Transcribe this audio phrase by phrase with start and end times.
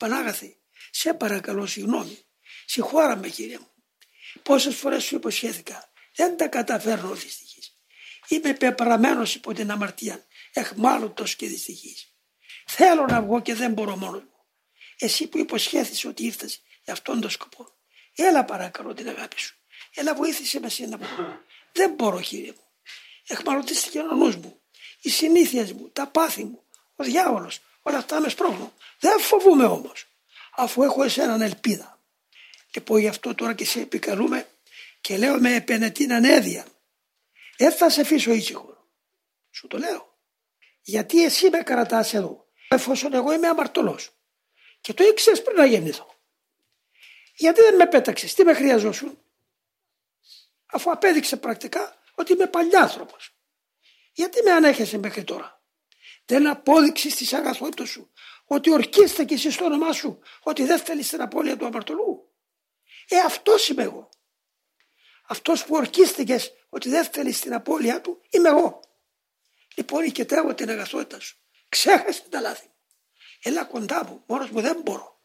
[0.00, 0.56] Πανάγαθη,
[0.90, 2.18] σε παρακαλώ συγγνώμη.
[2.66, 3.70] Συγχώρα με κύριε μου.
[4.42, 5.92] Πόσες φορές σου υποσχέθηκα.
[6.14, 7.76] Δεν τα καταφέρνω δυστυχής.
[8.28, 10.26] Είμαι πεπραμένος υπό την αμαρτία.
[10.52, 12.14] Εχμάλωτος και δυστυχής.
[12.66, 14.44] Θέλω να βγω και δεν μπορώ μόνος μου.
[14.98, 17.68] Εσύ που υποσχέθησες ότι ήρθες για αυτόν τον σκοπό.
[18.14, 19.56] Έλα παρακαλώ την αγάπη σου.
[19.94, 21.06] Έλα βοήθησε με να πω.
[21.72, 22.64] Δεν μπορώ κύριε μου.
[23.26, 24.60] Εχμαλωτίστηκε ο νους μου.
[25.00, 26.64] Οι συνήθειες μου, τα πάθη μου,
[26.96, 28.72] ο διάβολος, όλα αυτά με σπρώχνουν.
[28.98, 30.06] Δεν φοβούμαι όμως,
[30.56, 32.00] αφού έχω εσέναν ελπίδα.
[32.74, 34.48] Λοιπόν γι' αυτό τώρα και σε επικαλούμε
[35.00, 36.66] και λέω με επενετήν ανέδεια.
[37.56, 38.86] Δεν θα σε αφήσω ήσυχο.
[39.50, 40.18] Σου το λέω.
[40.82, 44.10] Γιατί εσύ με κρατάς εδώ, εφόσον εγώ είμαι αμαρτωλός.
[44.80, 46.14] Και το ήξερες πριν να γεννηθώ.
[47.34, 49.18] Γιατί δεν με πέταξες, τι με χρειαζόσουν.
[50.66, 53.34] Αφού απέδειξε πρακτικά ότι είμαι παλιάνθρωπος.
[54.12, 55.59] Γιατί με ανέχεσαι μέχρι τώρα.
[56.30, 58.10] Δεν απόδειξες της αγαθότητας σου
[58.44, 62.32] ότι ορκίστηκε εσύ στο όνομά σου ότι δεν θέλεις την απώλεια του αμαρτωλού.
[63.08, 64.08] Ε αυτός είμαι εγώ.
[65.26, 68.80] Αυτός που ορκίστηκες ότι δεν θέλεις την απώλεια του είμαι εγώ.
[69.74, 71.38] Λοιπόν οικετεύω την αγαθότητα σου.
[71.68, 72.74] Ξέχασε τα λάθη μου.
[73.42, 75.19] Έλα κοντά μου, μόνος μου δεν μπορώ.